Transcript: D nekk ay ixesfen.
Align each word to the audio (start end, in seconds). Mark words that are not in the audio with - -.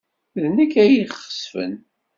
D 0.41 0.43
nekk 0.57 0.73
ay 0.83 0.91
ixesfen. 1.03 1.73